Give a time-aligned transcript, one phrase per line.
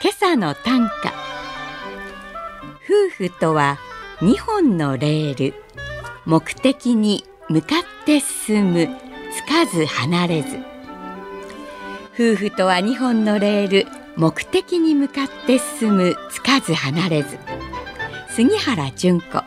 [0.00, 1.12] 今朝の短歌。
[2.84, 3.78] 夫婦とは
[4.20, 5.54] 2本のレール。
[6.24, 8.88] 目的に向かって進む。
[9.32, 10.56] つかず離れず。
[12.14, 13.86] 夫婦とは2本のレール。
[14.14, 16.16] 目的に向かって進む。
[16.30, 17.36] つかず離れず。
[18.30, 19.38] 杉原純子。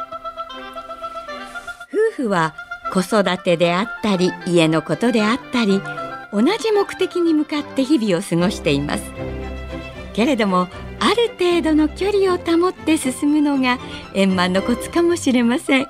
[1.94, 2.56] 夫婦は
[2.92, 5.82] 子育てであったり家のことであったり
[6.34, 9.31] 同じ目的に向かって日々を過ごしています。
[10.14, 10.68] けれども
[11.00, 13.80] ある程度の距離を保って進むのが
[14.14, 15.88] 円満のコツかもしれません。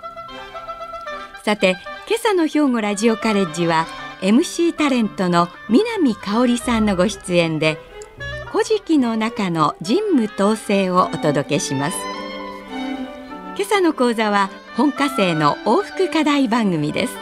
[1.44, 1.76] さて
[2.08, 3.88] 今朝の兵庫ラジオカレッジは
[4.22, 7.80] MC タレントの南香織さんのご出演で
[8.52, 11.98] 古事記の中の神武統制をお届けします。
[13.56, 17.14] 今朝の講座は本科生の往復課題番組です。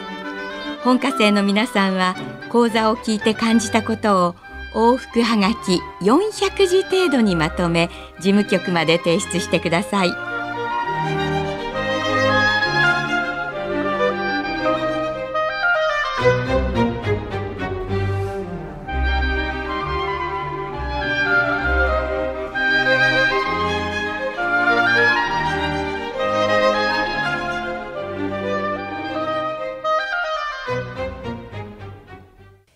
[0.84, 2.16] 本科生の皆さんは
[2.48, 4.34] 講座を聞いて感じたことを
[4.74, 7.88] 往復はがき400字程度にまとめ
[8.20, 10.30] 事務局まで提出してください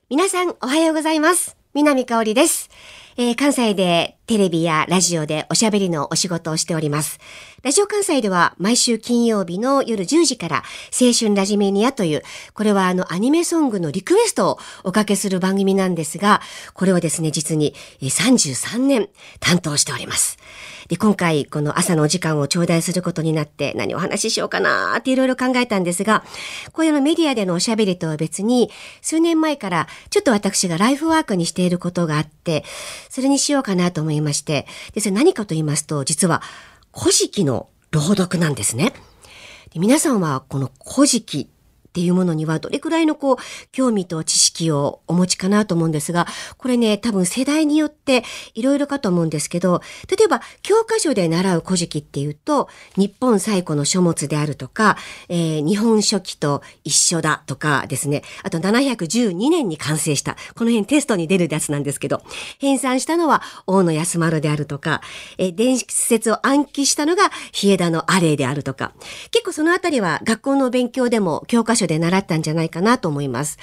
[0.08, 1.53] 皆さんおはようございます。
[1.75, 2.70] 南香織です。
[3.17, 7.19] えー関西でテレビやラジオでおしゃべりのお仕事をしております。
[7.62, 10.56] ラジオ関西では毎週金曜日の夜10時から
[10.98, 12.22] 青春ラジメニアという、
[12.55, 16.40] これはあのアニメソングのリクエストをおかけする番組なんですが、
[16.73, 20.39] これをですね、実に33年担当しております。
[20.89, 26.24] で、今回この朝のお時間を頂戴することになって何お話ししようかなーっていろいろ考えたんですが、
[26.73, 28.70] こういうのメディアでのおしゃべりとは別に、
[29.02, 32.64] 数年前からちょっと私がライフワークにしていることがあって、
[33.11, 36.42] それにしようかなと思いますいまして、で、それ何かと言いますと、実は
[36.97, 38.92] 古事記の朗読なんですね。
[39.77, 41.48] 皆さんはこの古事記
[41.94, 43.36] っていうものにはどれくらいのこう
[43.70, 46.27] 興味と知識をお持ちかなと思うんですが、
[46.58, 48.24] これね、多分世代によって
[48.55, 54.96] いろいろかと思うんですけど、例えば教科書で習う古事記っていうと、日本最古の書物であるとか、
[55.28, 62.22] えー日本書紀と一緒だとかですね、あと712年に完成した、この辺テストに出るやつなんですけど、
[62.58, 65.00] 編纂したのは大野安丸であるとか、
[65.38, 68.92] えー伝説を暗記したのが日枝のアレイであるとか、
[69.30, 73.58] 結構そのあたりは学校の勉強でも教科書で習ったんじゃないかなと思います。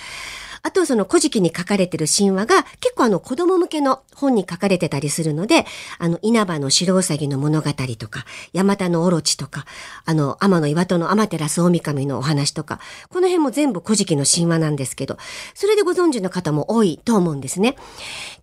[0.64, 5.66] あとその古事記に書かれてる神話が結構あの子供向けの本に書かれてたりするので、
[5.98, 9.66] あの稲葉の白うさぎの物語とか、山田のオロチとか、
[10.06, 12.80] あの天の岩戸の天照大神のお話とか、
[13.10, 15.18] この辺も全部古事記の神話なんですけど、
[15.56, 17.76] それでご存知の方も多いと思うんですね。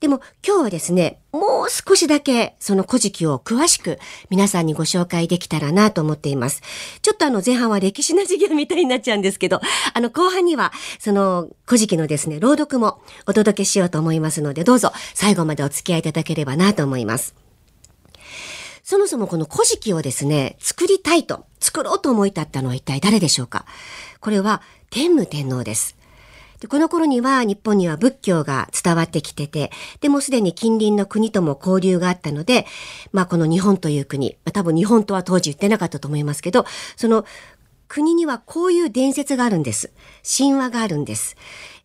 [0.01, 3.99] でも今日はですね、もう少しだけその古事記を詳しく
[4.31, 6.63] 皆さんにご紹介できたらなと思っています。
[7.03, 9.61] ちょっとあの前半は歴史の授業みたいになっちゃうんですけど、
[9.95, 17.37] あの後半にはその古事記のですね、朗読もお届けしようと思いますので、どうぞ最後までお付き合いいただければなと思います。
[18.83, 23.67] そもそもこの古事記をですね、作りたいと、作ろうと思い立ったのは一体誰でしょうか？
[24.21, 25.97] これは天武天皇です。
[26.61, 29.71] でこの頃には日本には仏教が伝わってきてて、
[30.01, 32.67] でもすでに近隣の国とも交流があったので、
[33.13, 36.65] まあこの日本という国、まあ多分日本とは当時言ってなかったと思いますけど、
[36.97, 37.25] その
[37.87, 39.93] 国にはこういう伝説があるんです。
[40.37, 41.37] 神話があるんです。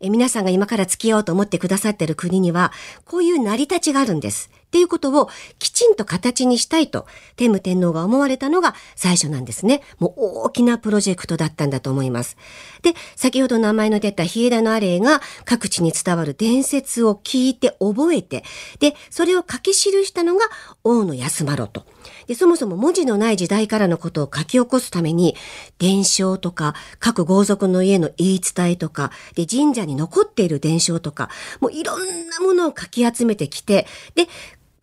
[0.05, 2.73] え皆さんが今から付き合おうと思ってくださってる国には、
[3.05, 4.51] こういう成り立ちがあるんです。
[4.53, 7.05] っていうことをきちんと形にしたいと、
[7.35, 9.81] 天武天皇が思われたのが最初なんですね。
[9.99, 10.13] もう
[10.45, 12.37] 大きなプロジェクトだったんだと思います。
[12.81, 18.43] で、先ほど名前の出た日枝のアレイが各地に伝わる伝説を聞いて覚えて、
[18.79, 20.41] で、それを書き記したのが
[20.83, 21.85] 大野安丸と。
[22.25, 25.35] で、そもそも文字のない時代からのことを書き起こすために、
[25.77, 31.29] 伝承とか、各豪族の家の言い伝えとか、で、神社に残っている伝承とか、
[31.59, 34.27] もういろんなものをかき集めてきて、で、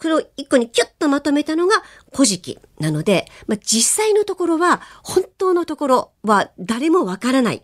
[0.01, 7.63] これを一個にキュッとまとめたのが古事記なので、まあ、実際のところは、本当のところは誰もわからない。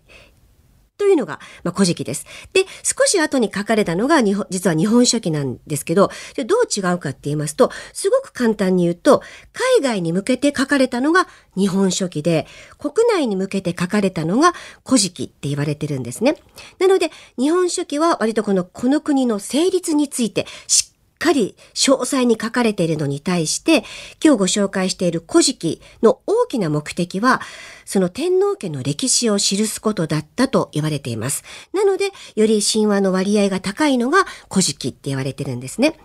[0.99, 2.27] というのが、まあ、古事記です。
[2.53, 6.11] で、少し後に書かれたのが日本、実は日本書紀なんですけど、
[6.47, 9.23] どう違うかって言いますと、すごく簡単に言うと、
[9.53, 12.47] 海外に向けて書かれたのが日本書紀で、
[12.79, 14.55] 国内に向けて書かれたのが
[14.85, 16.37] 古事記って言われてるんですね。
[16.79, 23.85] なので、日本書紀は割とこの、この国の成立についてしっかり詳細に書かれているのに対して、
[24.23, 27.41] 今日ご紹介している古事記の大きな目的は、
[27.85, 31.45] その天皇家の歴史を記すことだったと言われています。
[31.73, 35.99] なので、より神話の割合が高いのが古事記って言われてるんですね。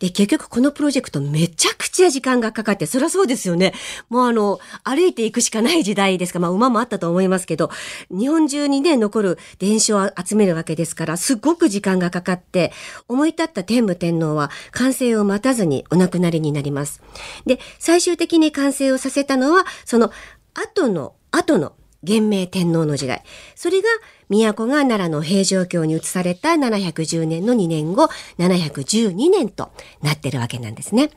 [0.00, 3.72] で、結局このプロジェクトめちゃくちゃ時間がかかって、そりゃそうですよね。
[4.08, 6.40] もうあの、歩いていくしかない時代ですか。
[6.40, 7.70] まあ馬もあったと思いますけど、
[8.10, 12.72] 日本中にね、残る伝承を集めるわけですから、すごく時間がかかって、
[13.06, 17.02] 思い立った天武天皇はは完成を待たずにお亡くなりになります。
[17.46, 20.10] で、最終的に完成をさせたのは、その
[20.54, 21.72] 後の、後の
[22.02, 23.22] 元明天皇の時代。
[23.54, 23.88] それが
[24.28, 28.08] 都が奈良の平城京に移された710年の2年後、
[28.38, 29.70] 712年と
[30.02, 31.10] なってるわけなんですね。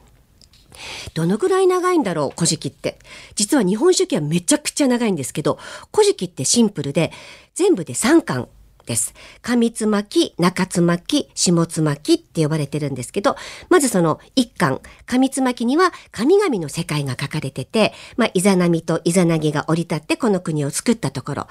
[1.14, 3.00] どのくらい長いんだろう、古事記って。
[3.36, 5.58] 実は日本書紀はめちゃくちゃ長いんですけど、
[5.94, 7.12] 古事記ってシンプルで、
[7.56, 8.48] 全部で3巻
[8.86, 9.14] です。
[9.42, 13.36] 上つまき、中つまき、下つまきって呼ばれてるんですけど、
[13.70, 21.48] まずその一巻、上つまきには神々の世界が書かれてて、まあ、イザナミとイザナギが降り立ってこの国を作ったところ。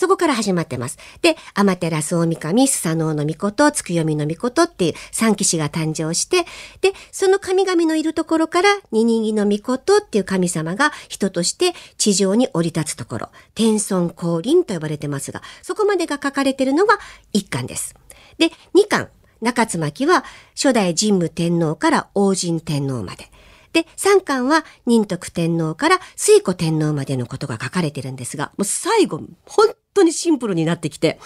[0.00, 0.96] そこから始まってます。
[1.20, 6.46] で、アマテラスオオミカミ、スサノオノミコト、ツクヨミノミコトっていう三騎士が誕生して、
[6.80, 16.98] で、その神々のいるところから、ニニギノミコトっていう神様が人として地上に降り立つところ、天孫降臨と呼ばれてますが、そこまでが書かれているのが
[17.34, 17.94] 一巻です。
[18.38, 19.10] で、二巻、
[19.42, 20.24] 中津巻は
[20.54, 23.30] 初代神武天皇から王神天皇まで。
[23.74, 31.18] で、三巻は仁徳天皇から水古天皇までのことが書かれてるんですが、もう最後、本当にシンプルになってきて、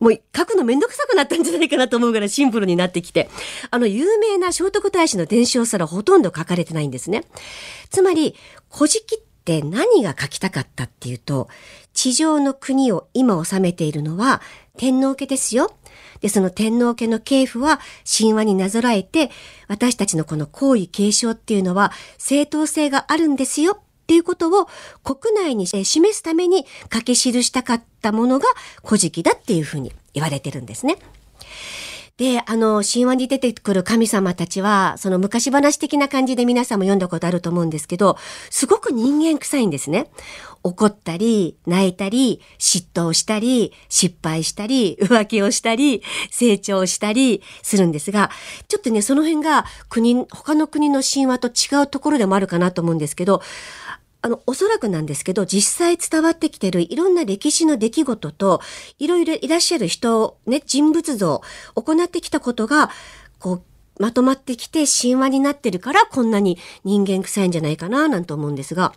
[0.00, 3.28] もう書くのめんどくさくなったんじゃないかなと思うぐらいシンプルになってきて、
[3.70, 7.24] あの有名な聖徳太子の伝承すらほとんど書かれてないんですね。
[7.90, 8.34] つまり、
[8.72, 11.48] 古事記って何が書きたかったっていうと、
[11.92, 14.42] 地上の国を今治めているのは
[14.76, 15.76] 天皇家ですよ。
[16.20, 19.30] で、その天皇家の系譜は神話になぞらえて、
[19.68, 24.68] 私たちのこの皇位継承っていうのは正当性があるんですよっていうことを
[25.02, 28.46] 国内に示すために書き記したかったものが
[28.84, 30.96] 古事記だっていうふうに言われてるんですね。
[32.16, 38.16] で、あの、神話に出てくる神様たちは、その昔話的な感じで皆さんも読んだことあると思うんですけど、
[38.48, 40.08] すごく人間臭いんですね。
[40.66, 46.02] 怒ったり、泣いたり、嫉妬をしたり、失敗したり、浮気をしたり、
[46.32, 48.32] 成長したりするんですが、
[48.66, 53.42] ちょっとね、その辺が国、他の国の神話と違うところでもあるかなと思うんですけど、
[54.22, 58.60] あの、おそらくなんですけど、実際伝わってきてるいろんな歴史の出来事と、
[58.98, 61.42] いろいろいらっしゃる人、ね、人物像、
[61.76, 62.90] 行ってきたことが、
[63.38, 68.94] こう、まとまってきて神話になってるから、こんなに人間臭いんじゃないかな、なんて思うんですが、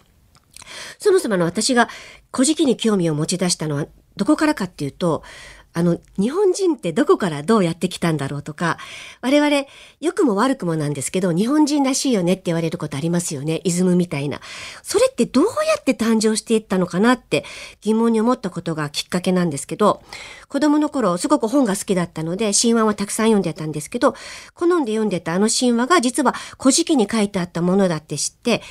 [0.97, 1.89] そもそもの私が
[2.33, 5.23] 古事記に興味を持ち出したのは、どこからかっていうと、
[5.71, 8.77] あの、日本人ってどこからどうやってきたんだろうとか、
[9.21, 9.65] 我々、
[10.01, 13.61] 良くも悪くもなんですけど、日本人らしいよねって言われることありますよね。
[13.63, 14.41] イズムみたいな。
[14.81, 15.49] それってどうや
[15.79, 17.45] って誕生していったのかなって
[17.81, 20.01] 疑問に思ったことがきっかけなんですけど、
[20.47, 24.15] 子供の頃、すごく本が好きだったので、神話をたくさん読んでたんですけど、
[24.55, 28.63] 好んで読んでたあの神話が実は古事記に書いてあったものだって知って、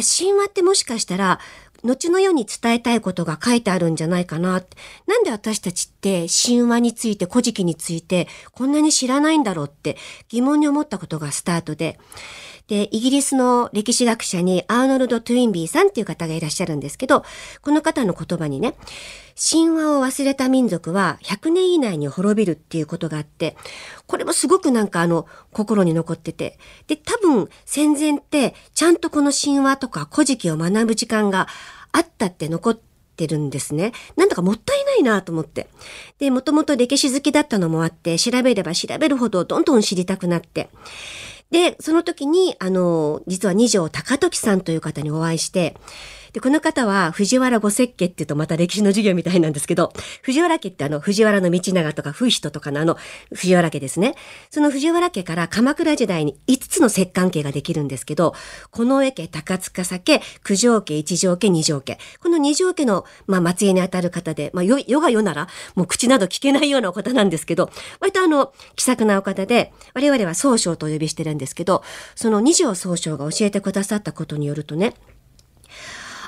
[0.00, 1.40] 神話ってもしかしたら、
[1.84, 4.62] 後の世に伝えたいことが書いてあるんじゃないかな。
[5.06, 9.96] なんで私たちって神話について、古事記についてこんなに知らないんだろうって
[10.28, 11.98] 疑問に思ったことがスタートで、
[12.72, 17.22] で、イギリスの歴史学者にアーノルド・トゥインビーさんっていう方がいらっしゃるんですけど、
[17.60, 18.76] この方の言葉にね、
[19.36, 23.58] 神話を忘れた民族は100年以内に滅びるっていうことがあって、
[24.06, 26.58] これもすごくなんかあの、心に残ってて。
[26.86, 31.48] で、多分戦前ってちゃんとこの神話とか古事記を学ぶ時間が
[31.92, 32.80] あったって残っ
[33.18, 33.92] てるんですね。
[34.16, 35.68] なんだかもったいないなと思って。
[36.18, 40.70] で、もともと歴史好きだったのもあって、調べれば調べるほどどんどん知りたくなって。
[41.52, 45.76] で、その時に、あの、実は二条高時さんという方にお会いして、
[46.32, 52.96] で、この方は藤原五石家っていうとまた歴史の授業みたいなんですけど、藤原家ってあの藤原道長とか風人とかのあの
[53.34, 54.14] 藤原家ですね。
[54.50, 58.34] その藤原家から鎌倉時代に5つの石棺家ができるんですけど、
[58.70, 61.98] この上家、高塚家、九条家、一条家、二条家。
[62.20, 67.70] この二条家の、まあ、末裔にあたる方で、まあ、世が世なら、もう口など聞けないようなお方なんですけど、
[68.00, 71.82] 割とあの、気さくなお方で、我々は総称とお呼びしてるんですけど、
[72.14, 74.94] その二条総称が教えてくださったことによるとね、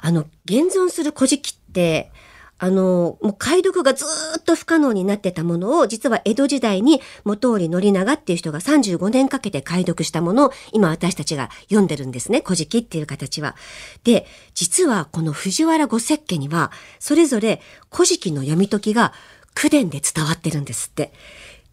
[0.05, 2.13] あの、現存する古事記って、
[2.59, 4.05] あの、もう解読がず
[4.39, 12.43] っと不可能になってたものを、実は江戸時代に元織宣長っていう人が35年かけて解読したものを、今私たちが読んでるんですね。
[12.45, 13.57] 古事記っていう形は。
[14.05, 19.15] で、実はこの藤原五石家には、それぞれ古事記の読み解きが
[19.55, 21.15] 口伝で伝わってるんですって。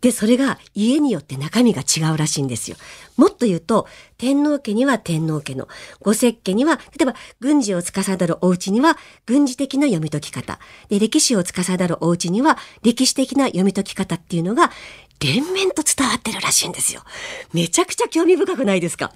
[0.01, 2.77] で、それが家によって中身が違うらしいんですよ。
[3.17, 5.67] もっと言うと、天皇家には天皇家の、
[6.01, 10.59] 御石家には、例えば軍事を司るお家には軍事的な読み解き方。
[10.89, 14.71] で、歴史を司るお家には歴史的な読み解き方っていうのが
[15.21, 17.03] 連綿と伝わってるらしいんですよ。
[17.53, 19.13] めちゃくちゃ興味深くないですか？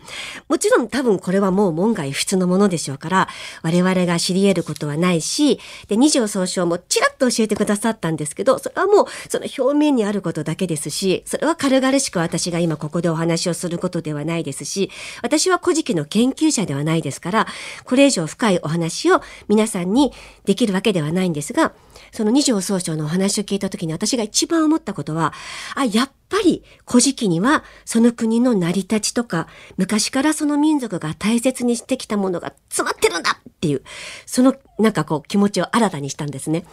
[0.48, 3.28] もちろん多分これはもう門外不出のものでしょうから、
[3.64, 14.92] 我々が知り得ることはないし、で、二条総称もちらっと教えてくださったんですけど、それはもうその表面にあることだけですし、それは軽々しく私が今ここでお話をすることではないですし、
[15.24, 17.48] 私は古事記の研究者ではないですから、
[17.84, 20.14] これ以上深いお話を皆さんに
[20.46, 21.74] できるわけではないんですが、
[22.12, 25.34] その二条総称のお話を聞いた時に私が一番思ったことは、
[25.76, 29.48] あ、やっぱり古事記にはその国の成り立ちとか、
[29.78, 33.82] 昔からその民族が大切にしてきたものが詰まってるんだっていう、
[34.26, 36.66] そのなんかこう気持ちを新たにしたんですね。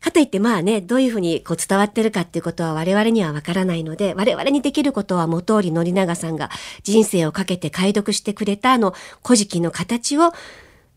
[0.00, 6.48] かといってまあね、どういうふうにこう伝わってるかっていうことは我々にはわからないので、我々にできることは元織宣長さんが
[6.84, 8.94] 人生をかけて解読してくれたあの
[9.24, 10.32] 古事記の形を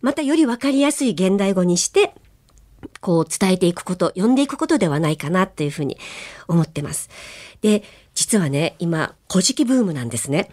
[0.02, 2.14] またよりわかりやすい現代語にして
[3.02, 5.98] こう伝えていくこと、読んでいくことではないかなっていうふうに
[6.48, 7.10] 思ってます。
[7.62, 7.84] で、
[8.14, 10.50] 実はね、今、古事記ブームなんですね。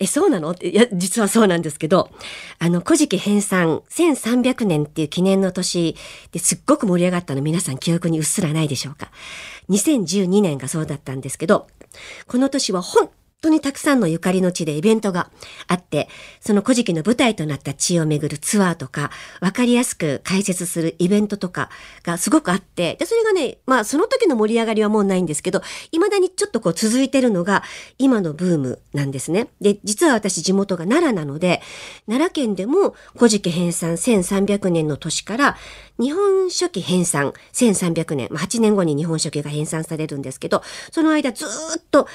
[0.00, 0.50] え、そうなの？
[0.50, 2.10] って、いや、実はそうなんですけど、
[2.58, 5.96] あの、古事記編纂1300年っていう記念の年
[6.32, 9.12] ですっごく盛り上がったの皆さん記憶にうっすらないでしょうか。
[9.70, 11.68] 2012年がそうだったんですけど、
[12.26, 13.08] この年は本
[13.44, 15.30] 当にたくさんのゆかりの地でイベントが
[15.68, 16.08] あって、
[16.40, 19.10] その古事記の舞台となった地を巡るツアーとか、
[19.40, 21.70] わかりやすく解説するイベントとか
[22.02, 27.62] がすごくあって、で、それがね、まあその時の盛り上がりはもうないんですけど、未だにちょっとこう続いてるのが
[27.98, 29.48] 今のブームなんですね。
[29.60, 31.60] で、実は私地元が奈良なので、
[32.06, 35.56] 奈良県でも古事記編纂1300年の年から
[35.98, 42.08] 日本書紀編纂1300年、8年後に日本書紀が編纂されるんですけど、その間ずっと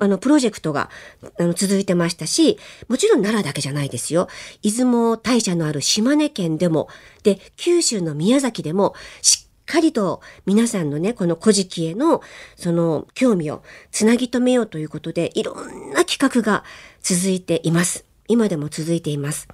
[0.00, 0.90] あのプロジェクトが
[1.38, 4.28] あの続いてましたし、もちろん奈良だけじゃないですよ。
[4.62, 6.88] 出雲大社のある島根県でも、
[7.22, 12.20] で、九州の宮崎でも、しっかりと皆さんのね、この古事記への
[12.56, 16.64] その興味をつなぎ止めようということで、いろんな企画が
[17.02, 18.04] 続いています。
[18.28, 19.48] 今でも続いています。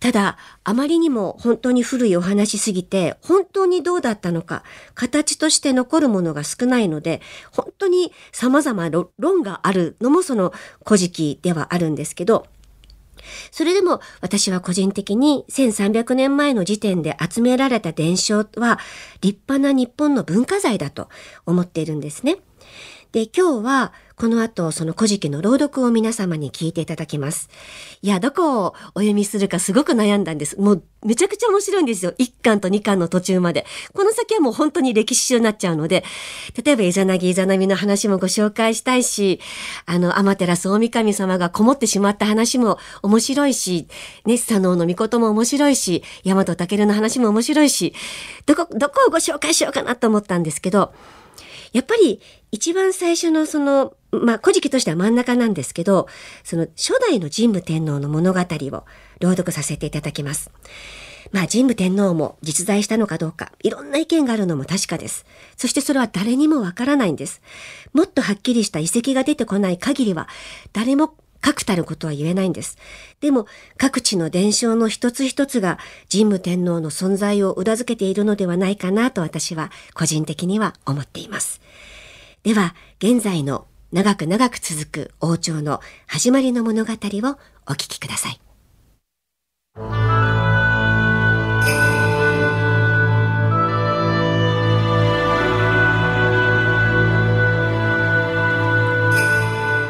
[0.00, 4.62] ただ、あまりにも本当に古いお話すぎて、本当にどうだったのか、
[4.94, 7.20] 形として残るものが少ないので、
[7.52, 10.52] 本当に様々論があるのもその
[10.84, 12.46] 古事記ではあるんですけど、
[13.50, 18.78] それでも私は個人的に1300年前の時点で集められた伝承は
[19.20, 21.08] 立派な日本の文化財だと
[21.46, 22.38] 思っているんですね。
[23.14, 27.48] で、今日はこの後、その古事記の朗読を皆様に聞いていただきます。
[28.02, 30.60] いや、どこをお読みするかすごく悩んだんです。
[30.60, 32.12] もうめちゃくちゃ面白いんですよ。
[32.18, 33.66] 1巻と2巻の途中まで。
[33.92, 36.02] この先はもう本当に歴史書になっちゃうので、
[36.64, 39.38] 例えばイザナギイザナミの話もご紹介したいし、
[39.86, 43.86] あの、天照大神様がこもってしまった話も面白いし、
[44.24, 47.94] ね、佐野の御事も面白いし、大和武の話も面白いし、
[48.46, 50.92] どこ、どこをご紹介しようかなと思ったんですけど、
[51.74, 52.20] やっぱり
[52.52, 56.06] 一番最初のその、まあ、古事記としては真ん中なんですけど、
[56.44, 58.84] その初代の神武天皇の物語を
[59.20, 60.52] 朗読させていただきます。
[61.32, 65.26] まあ、神武天皇も実在したのかどうか、いろんな意見があるのも確かです。
[65.56, 67.42] そしてそれは誰にもわからないんです。
[67.92, 70.28] もっとはっきりした遺跡が出てこない限りは、
[70.72, 72.78] 誰も確たることは言えないんです。
[73.20, 75.78] でも、各地の伝承の一つ一つが
[76.10, 81.63] 神武天皇の存在を裏付けているのではないかなと私は個人的には思っています。
[82.44, 86.96] では、現在の長く長く続く王朝の始まりの物語を
[87.66, 88.40] お聞きください。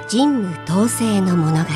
[0.09, 1.71] 神武統制の物語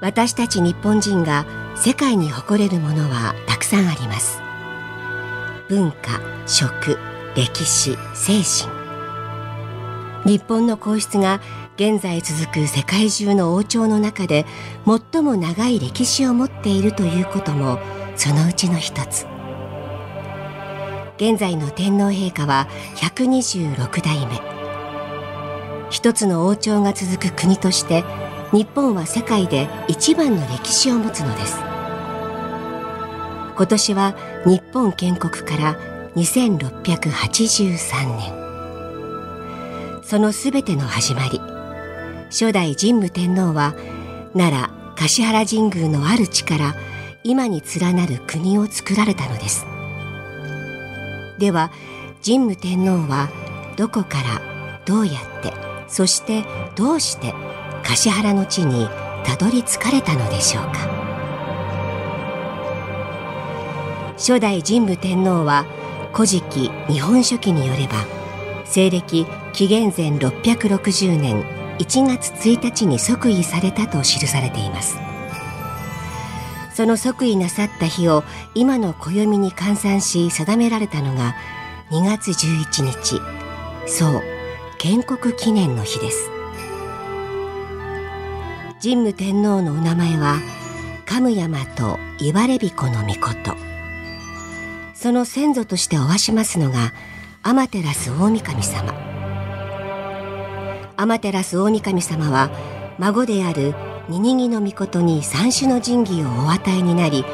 [0.00, 4.40] 私たち日本人が世界に誇れるものはたくさんあります
[5.68, 6.96] 文化食
[7.36, 8.70] 歴史精神。
[10.24, 11.40] 日本の皇室が
[11.76, 14.44] 現在続く世界中の王朝の中で
[15.12, 17.78] 最も長い歴史を持っているということも
[18.16, 19.26] そのうちの一つ。
[21.16, 24.40] 現在の天皇陛下は126代目。
[25.90, 28.04] 一つの王朝が続く国として
[28.52, 31.58] 日本は世界で一番の歴史を持つのです。
[33.56, 34.14] 今年は
[34.46, 38.32] 日本建国から2683年。
[40.02, 41.38] そのすべての始まり
[42.30, 43.74] 初代神武天皇は
[44.34, 46.74] 奈良橿原神宮のある地から
[47.24, 49.66] 今に連なる国を作られたのです。
[51.38, 51.70] では
[52.24, 53.28] 神武天皇は
[53.76, 54.40] どこから
[54.86, 55.52] どうやって
[55.88, 57.34] そしてどうして
[57.84, 58.88] 橿原の地に
[59.24, 60.88] たどり着かれたのでしょうか。
[64.16, 65.66] 初代神武天皇は
[66.12, 68.06] 古事記日本書紀によれば
[68.64, 71.42] 西暦紀元前660年
[71.78, 74.98] 1月1日に即位されたと記されています。
[76.74, 78.22] その即位なさった日を
[78.54, 81.34] 今の暦に換算し定められたのが
[81.90, 83.20] 2月11日
[83.86, 84.22] そう
[84.78, 86.30] 建国記念の日です。
[88.80, 90.36] 神武天皇のお名前は
[91.04, 93.67] 神山と岩れ彦の御事。
[95.00, 96.92] その先祖としておわしますのが
[97.44, 98.92] 天照大神様。
[100.96, 102.50] 天照大神様は
[102.98, 103.76] 孫である
[104.08, 107.24] ニニギの御事に三種の神器をお与えになり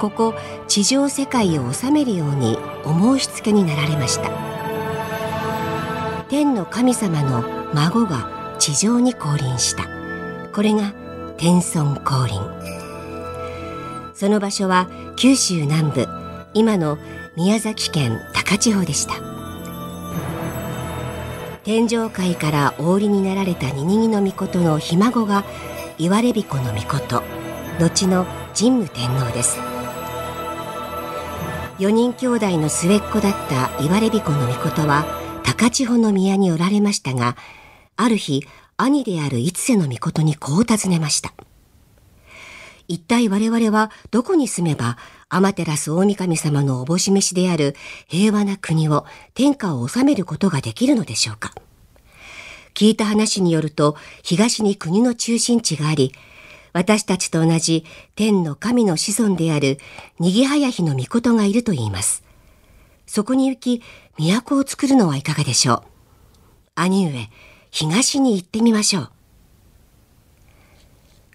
[0.00, 0.34] ここ
[0.66, 4.28] 地上世界を治めるようにお申し付けになられました。
[6.28, 7.44] 天の神様の
[7.74, 9.84] 孫が地上に降臨した。
[10.52, 10.92] これが
[11.36, 12.40] 天孫降臨。
[14.14, 16.23] その場所は九州南部
[16.54, 16.98] 今の
[17.36, 19.14] 宮崎県高千穂でした。
[21.64, 25.44] 天上界からお降りになられたニニギの御事のひ孫が
[25.98, 27.22] 岩れ彦の御事
[27.80, 29.58] 後の神武天皇です。
[31.78, 35.04] 4人兄弟の末っ子だった岩れ彦の御事は
[35.42, 37.36] 高千穂の宮におられましたが
[37.96, 38.44] ある日
[38.76, 41.32] 兄である一世の御事にこう尋ねました。
[42.86, 47.74] 一体我々はどこに住めば天照大神様のおぼし飯である
[48.08, 51.52] 平和な国を天下を治めることができるのでしょうか。
[52.74, 56.12] 聞いた話によると東に国の中心地があり
[56.72, 57.84] 私たちと同じ
[58.16, 59.78] 天の神の子孫である
[60.18, 62.24] にぎはやひの御事がいると言います。
[63.06, 63.82] そこに行き
[64.18, 65.82] 都を作るのはいかがでしょう。
[66.74, 67.30] 兄上
[67.70, 69.10] 東に行ってみましょう。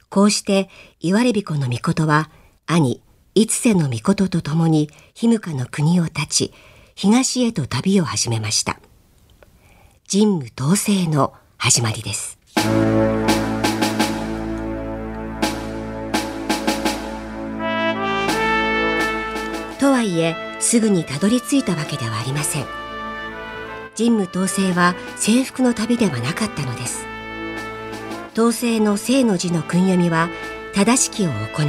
[0.10, 2.30] こうして岩れ彦の御事は
[2.65, 3.02] 兄
[3.36, 6.54] 一世の御事と共に日向の国を立ち
[6.96, 8.80] 東へと旅を始めました。
[10.12, 12.39] 神武統制の始まりです。
[19.80, 22.65] とはいえすぐにたどり着いたわけではありません。
[23.96, 27.06] 神武統制は征服の旅ではなかったのです。
[28.34, 30.30] 統制の正の字の訓読みは
[30.74, 31.68] 正しきを行う。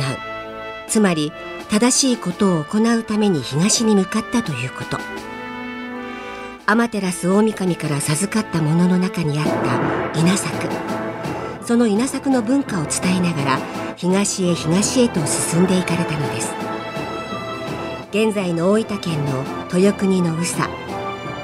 [0.88, 1.32] つまり
[1.70, 4.98] 正しいことを行うために東に向かったということ。
[6.66, 10.68] 天照大神から授かったものの中にあった稲作。
[11.64, 13.58] その稲作の文化を伝えながら
[13.96, 16.52] 東へ東へと進んでいかれたのです。
[18.10, 20.68] 現在の大分県の豊国の宇佐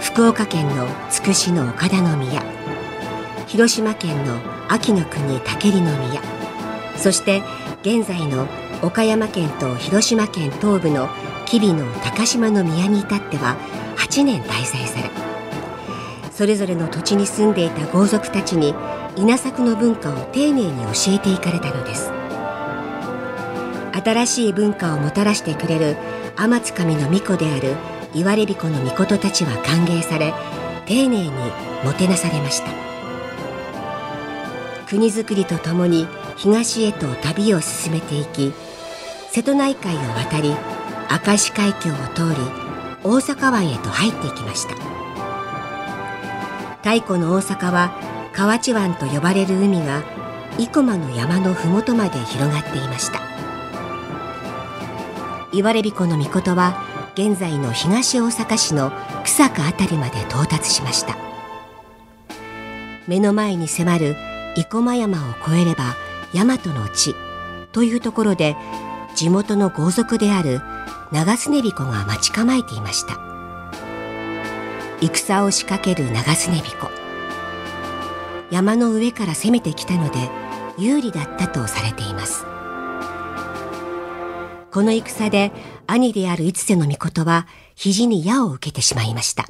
[0.00, 2.42] 福岡県の筑紫の岡田の宮
[3.46, 6.20] 広島県の秋の国武利宮
[6.96, 7.44] そして
[7.82, 8.48] 現在の
[8.82, 11.08] 岡山県と広島県東部の
[11.44, 13.56] 吉備の高島の宮に至っては
[13.96, 15.10] 8年滞在され
[16.30, 18.74] それぞれの土地に住んでいた豪族たちに
[19.16, 22.10] 稲作の文化を丁寧に教えていかれたのです。
[24.04, 25.96] 新しい文化をもたらしてくれる
[26.36, 27.74] 天津神の巫女である
[28.12, 30.34] 岩れ彦の御事たちは歓迎され
[30.84, 31.30] 丁寧に
[31.82, 32.68] もてなされました。
[34.86, 38.52] 国づくりとともに東へと旅を進めていき
[39.36, 42.40] 瀬戸内海を渡り明石海峡を通り
[43.04, 44.74] 大阪湾へと入っていきました。
[46.82, 50.02] 太古の大阪は河内湾と呼ばれる海が
[50.56, 53.20] 生駒の山の麓まで広がっていました。
[55.52, 58.90] 岩れ彦の御事は現在の東大阪市の
[59.22, 61.14] 草加辺りまで到達しました。
[63.06, 64.16] 目の前に迫る
[64.56, 65.94] 生駒山を越えれば
[66.32, 67.14] 大和の地
[67.72, 68.56] というところで
[69.16, 70.60] 地元の豪族である
[71.10, 73.18] 長常彦が待ち構えていました。
[75.00, 76.90] 戦を仕掛ける長常彦。
[78.50, 80.18] 山の上から攻めてきたので
[80.76, 82.44] 有利だったとされています。
[84.70, 85.50] この戦で
[85.86, 89.46] 兄である一世の御事は肘に矢を受けてしまいました。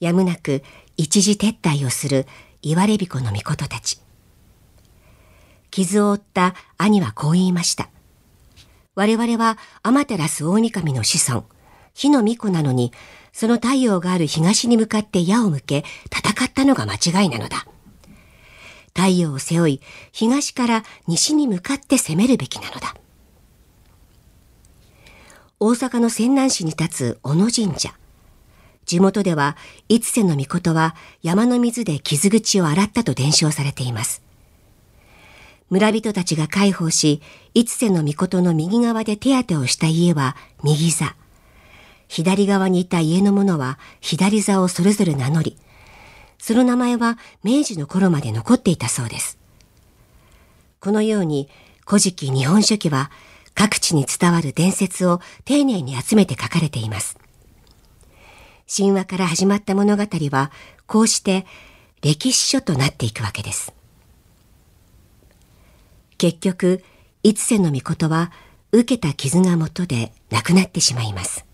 [0.00, 0.62] やむなく
[0.96, 2.26] 一時撤退をする
[2.62, 4.00] 岩れ彦の御事たち。
[5.70, 7.90] 傷を負った兄はこう言いました。
[8.98, 11.44] 我々は天照大神の子孫、
[11.94, 12.92] 火の巫女なのに、
[13.32, 17.64] その太陽がある東に向かって矢を向け、戦ったのが間違いなのだ。
[18.96, 19.80] 太陽を背負い、
[20.10, 22.96] 東から西に向かって攻めるべきなのだ。
[25.60, 27.94] 大阪の泉南市に立つ小野神社。
[28.84, 29.56] 地元では、
[29.88, 34.27] いつせの御は山の水で傷口を洗ったと伝承されています。
[35.70, 37.20] 村人たちが解放し、
[37.54, 41.14] いつせの御事の右側で手当てをした家は右座。
[42.08, 45.58] 左側にいた家の者は左座をそれぞれ名乗り、
[46.38, 49.38] その名前は明治の頃まで残っていたそうです。
[50.80, 51.48] このように、
[51.86, 53.10] 古事記日本書紀は
[53.54, 57.18] 各地に伝わる伝説を丁寧に集めて書かれています。
[58.74, 60.50] 神話から始まった物語は、
[60.86, 61.44] こうして
[62.00, 63.77] 歴史書となっていくわけです。
[66.18, 66.82] 結局、
[67.22, 68.32] いつせの御事は、
[68.72, 71.46] 受けた傷がもとで亡くなってしまいます。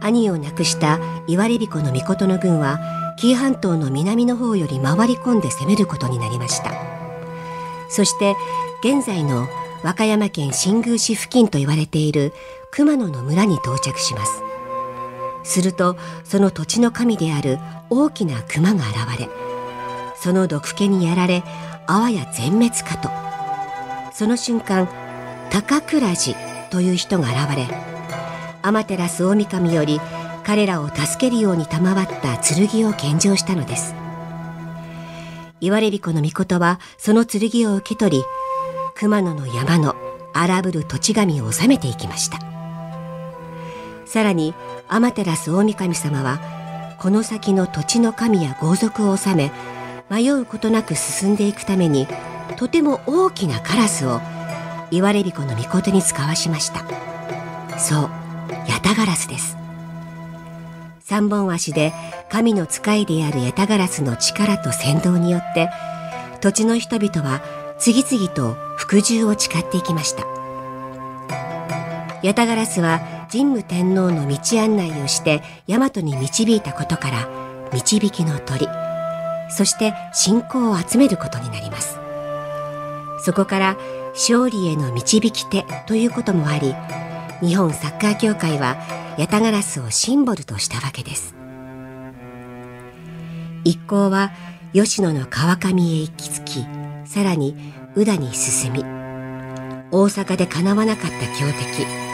[0.00, 2.78] 兄を亡くした岩れ彦の御事の軍は、
[3.18, 6.72] 紀伊半島の南の方より回り込んで攻めることになりました。
[7.88, 8.36] そして、
[8.82, 9.48] 現在の
[9.82, 12.32] 和歌山県新宮市付近と言われている
[12.70, 14.51] 熊野の村に到着します
[15.44, 17.58] するとその土地の神である
[17.90, 19.28] 大きな熊が現れ
[20.16, 21.42] その毒気にやられ
[21.86, 23.32] あわや全滅かと。
[24.12, 24.88] その瞬間
[25.50, 26.38] 高倉寺
[26.70, 27.66] という人が現れ
[28.62, 30.00] 天照大神より
[30.44, 33.94] 彼らを助けるように賜った剣を献上したのです。
[35.60, 38.24] 言われびこの御事はその剣を受け取り
[38.94, 39.94] 熊野の山の
[40.34, 42.51] 荒ぶる土地神を治めていきました。
[44.12, 44.52] さらに
[44.88, 49.50] 天照大神様はこの先の土地の神や豪族を治め
[50.10, 52.06] 迷うことなく進んでいくために
[52.58, 54.20] とても大きなカラスを
[54.90, 56.84] 言われびこの御事に使わしました。
[57.78, 58.10] そう
[58.68, 59.56] ヤタガラスです。
[61.00, 61.94] 三本足で
[62.28, 65.70] 神の使いであるヤタガラスの力と先導によって
[66.42, 67.40] 土地の人々は
[67.78, 70.26] 次々と服従を誓っていきました。
[72.22, 73.00] ヤタガラスは
[73.32, 77.28] 神武天皇の道案内をして大和に導いたことから
[77.72, 78.68] 導きの鳥
[79.48, 81.98] そして信仰を集めることになります。
[83.24, 83.76] そこから
[84.12, 86.74] 勝利への導き手ということもあり
[87.40, 88.76] 日本サッカー協会は
[89.16, 91.34] ヤタガラスをシンボルとしたわけです。
[93.64, 94.30] 一行は
[94.74, 96.66] 吉野の川上へ行き着き
[97.06, 97.56] さらに
[97.94, 98.80] 宇田に進み
[99.90, 102.11] 大阪でかなわなかった強敵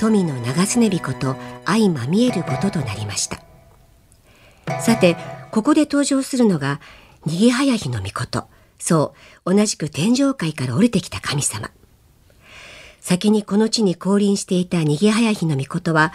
[0.00, 1.36] 富の長常彦と
[1.66, 3.42] 相まみえることとなりました。
[4.80, 5.14] さて
[5.50, 6.80] ここで登場するのが
[7.26, 11.70] 逃げ早日の御事そう同じく天上界から降りてきた神様。
[13.02, 16.14] 先にこの地に降臨していた逃げ早日の御事は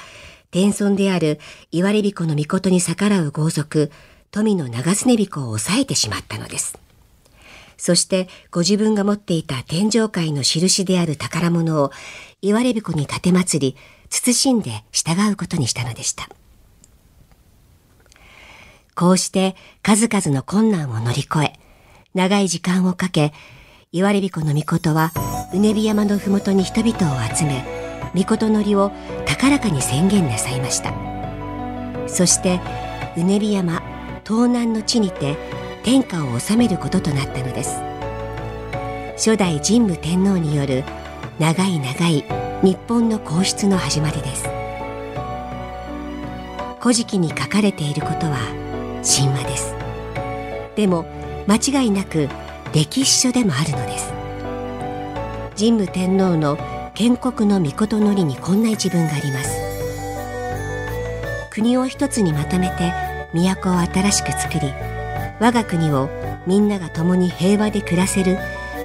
[0.50, 1.40] 天孫である
[1.72, 3.92] 岩れ彦の御事に逆らう豪族
[4.32, 6.85] 富の長常彦を抑えてしまったのです。
[7.78, 11.92] そしてご自分が持っていた天上界の印である宝物を
[12.42, 13.78] 言われびこに立て祭り、
[14.10, 16.30] 慎んで従うことにしたのでした。
[18.96, 21.54] こうして数々の困難を乗り越え、
[22.14, 23.34] 長い時間をかけ、
[23.92, 25.12] 言われびこの御事は、
[25.54, 27.66] うねび山のふもとに人々を集め、
[28.16, 28.92] 御事のりを
[29.26, 30.94] 高らかに宣言なさいました。
[32.08, 32.62] そして、
[33.18, 33.82] うねび山、
[34.26, 35.38] 東南の地にて、
[35.86, 37.80] 天下を治めることとなったのです。
[39.18, 40.84] 初代神武天皇による
[41.38, 42.26] 長い長い
[42.64, 44.50] 日本の皇室の始まりです。
[46.80, 48.40] 古事記に書かれていることは
[49.04, 49.76] 神話です。
[50.76, 51.06] でも
[51.48, 52.30] 間違いなく
[52.74, 54.12] 歴史書でもあるのです。
[55.56, 56.58] 神武天皇の
[56.96, 59.56] 建国の御のりにこんな一文があります。
[61.52, 62.92] 国を一つにまとめて
[63.34, 64.95] 都を新しく作り
[65.40, 66.10] 我が国を
[66.48, 68.38] みんなが共に平和で暮らせる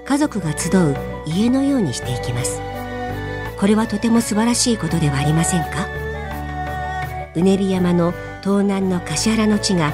[0.04, 2.60] 家族が集う家のようにしていきます。
[3.58, 5.86] これはとても素晴らしいことではありませんか？
[7.36, 9.92] うねり山の東南の橿原の地が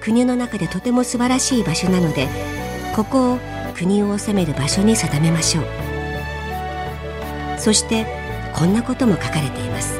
[0.00, 2.28] 国の中でとても素晴らしい場所なので
[2.94, 3.38] ここを
[3.74, 5.64] 国を治める場所に定めましょう。
[7.58, 8.06] そして
[8.54, 9.98] こんなことも書かれています。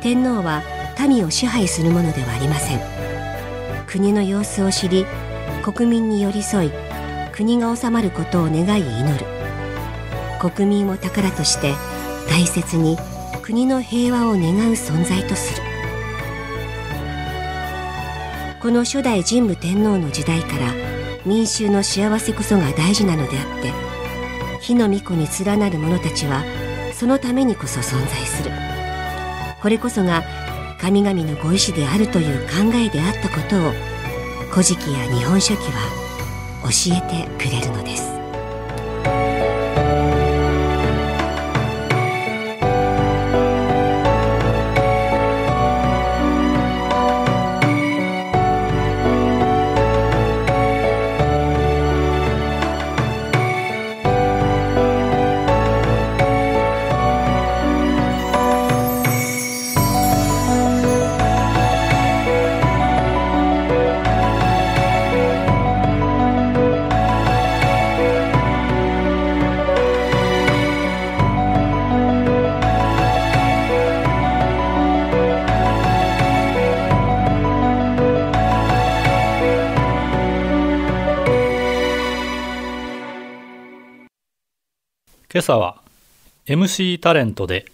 [0.00, 0.62] 天皇は
[1.06, 2.80] 民を支配するものではありません。
[3.94, 5.06] 国の様子を知り
[5.62, 6.72] 国民に寄り添い
[7.30, 9.24] 国が治まることを願い祈る。
[10.40, 11.74] 国民を宝として
[12.28, 12.98] 大切に
[13.40, 15.62] 国の平和を願う存在とする。
[18.60, 20.72] この初代神武天皇の時代から
[21.24, 23.72] 民衆の幸せこそが大事なのであって
[24.60, 26.42] 火の御子に連なる者たちは
[26.92, 28.50] そのためにこそ存在する。
[29.62, 30.24] これこそが
[30.84, 33.72] 神々のご意志であるという考えであったことを
[34.50, 35.80] 古事記や日本書紀は
[36.64, 38.13] 教えてくれるのです。
[85.34, 85.80] 今朝は
[86.46, 87.64] MC タレントで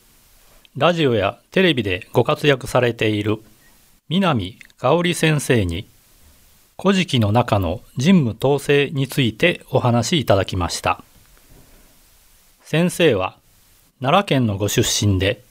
[0.79, 3.37] ラジオやテレビでご活躍されている
[4.09, 5.87] 南香織先生に
[6.81, 11.05] 古事記の中の人務統制についてお話しいただきました。
[12.63, 13.37] 先生は
[14.01, 15.43] 奈良県のご出身で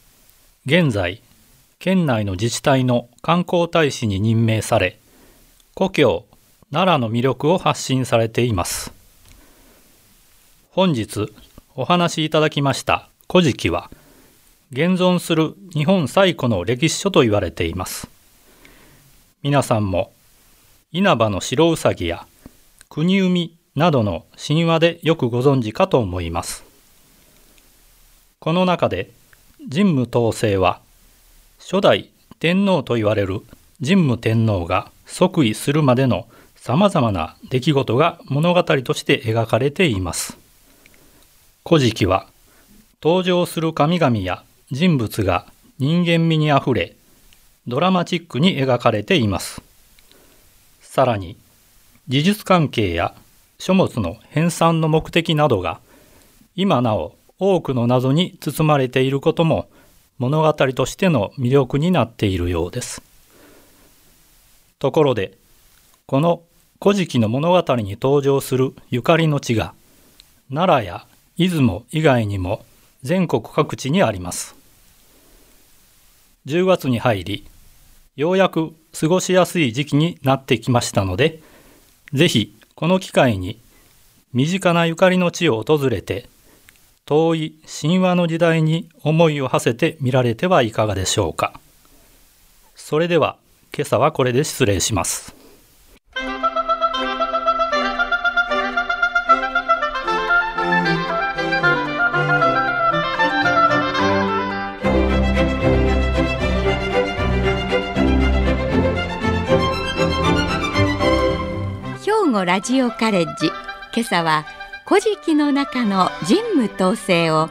[0.66, 1.22] 現在
[1.78, 4.98] 県内の自治体の観光大使に任命され
[5.76, 6.26] 故郷
[6.72, 8.92] 奈良の魅力を発信されています。
[10.72, 11.32] 本日
[11.82, 13.90] お話しいただきました「古事記」は
[14.74, 18.10] 現存する日本最古の歴史書と言われています。
[19.44, 20.12] 皆さんも
[20.92, 22.28] 稲葉の白うさぎや
[22.90, 26.66] 国海などの神話でよくご存知かと思います。
[28.40, 29.10] この中で
[29.74, 30.82] 神武統制は
[31.60, 32.10] 初代
[32.42, 33.40] 天皇と言われる
[33.82, 40.49] 神武天皇が即位するまでのさまざまな出来事が物語として描かれています。
[41.66, 42.28] 古事記は
[43.02, 45.46] 登場する神々や人物が
[45.78, 46.96] 人間味にあふれ
[47.68, 49.62] ドラマチックに描かれています。
[50.82, 51.38] さらに
[52.08, 53.14] 事実関係や
[53.60, 55.80] 書物の編纂の目的などが
[56.56, 59.70] 今なお多くの謎に包まれていることも
[60.18, 63.02] 物語としての魅力になっているようです。
[64.80, 65.38] ところで
[66.06, 66.42] この
[66.82, 69.74] 古事記の物語に登場するゆかりの地が
[70.50, 71.06] 奈良や
[71.40, 72.66] 出雲以外にも
[73.02, 74.56] 全国各地にあります。
[76.48, 77.48] 10月に入り、
[78.18, 81.40] ようやく過ごしやすい時期になってきましたので、
[82.12, 83.58] ぜひこの機会に
[84.34, 86.28] 身近なゆかりの地を訪れて、
[87.06, 91.58] 遠い神話の時代に思いを馳せてみられてはいかがでしょうか。
[92.76, 93.38] それでは
[93.74, 95.39] 今朝はこれで失礼します。
[112.32, 113.48] 語ラジオカレッジ。
[113.96, 114.46] 今朝は
[114.86, 117.50] 古事記の中の神武統制を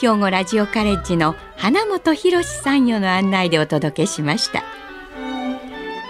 [0.00, 4.62] 兵庫ラジオカレッジの花本博参与の案内でお届けしました。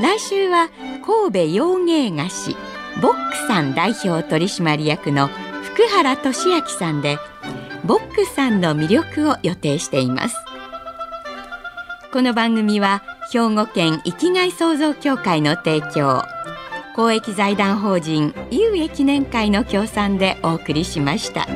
[0.00, 0.68] 来週は
[1.04, 2.56] 神戸洋芸菓子
[3.00, 7.18] ボックさん代表取締役の福原俊明さんで
[7.84, 10.36] ボックさんの魅力を予定しています。
[12.12, 16.22] この番組は兵庫県生きがい創造協会の提供。
[16.94, 21.46] 公益財団法人井植記念会の協賛でお送りしました。